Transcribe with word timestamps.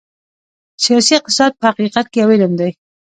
سیاسي 0.83 1.13
اقتصاد 1.17 1.51
په 1.59 1.65
حقیقت 1.71 2.05
کې 2.09 2.17
یو 2.21 2.29
علم 2.35 2.51
دی. 2.59 2.71